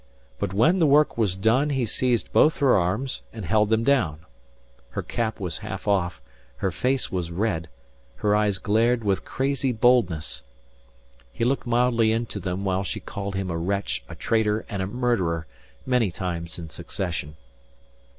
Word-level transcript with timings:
But 0.39 0.51
when 0.51 0.79
the 0.79 0.87
work 0.87 1.15
was 1.15 1.35
done 1.35 1.69
he 1.69 1.85
seized 1.85 2.33
both 2.33 2.57
her 2.57 2.75
arms 2.75 3.21
and 3.31 3.45
held 3.45 3.69
them 3.69 3.83
down. 3.83 4.25
Her 4.89 5.03
cap 5.03 5.39
was 5.39 5.59
half 5.59 5.87
off, 5.87 6.23
her 6.55 6.71
face 6.71 7.11
was 7.11 7.29
red, 7.29 7.69
her 8.15 8.35
eyes 8.35 8.57
glared 8.57 9.03
with 9.03 9.23
crazy 9.23 9.71
boldness. 9.71 10.41
He 11.31 11.45
looked 11.45 11.67
mildly 11.67 12.11
into 12.11 12.39
them 12.39 12.65
while 12.65 12.83
she 12.83 12.99
called 12.99 13.35
him 13.35 13.51
a 13.51 13.57
wretch, 13.59 14.03
a 14.09 14.15
traitor 14.15 14.65
and 14.69 14.81
a 14.81 14.87
murderer 14.87 15.45
many 15.85 16.09
times 16.09 16.57
in 16.57 16.67
succession. 16.67 17.35